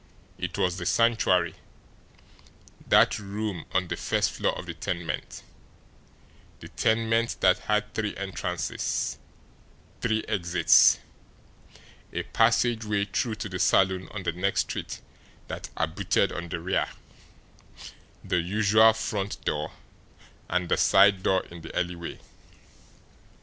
[0.39, 1.53] It was the Sanctuary,
[2.87, 5.43] that room on the first floor of the tenement,
[6.59, 9.19] the tenement that had three entrances,
[10.01, 10.97] three exits
[12.11, 15.01] a passageway through to the saloon on the next street
[15.47, 16.89] that abutted on the rear,
[18.23, 19.71] the usual front door,
[20.49, 22.19] and the side door in the alleyway.